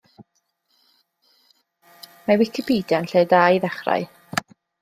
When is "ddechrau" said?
3.67-4.09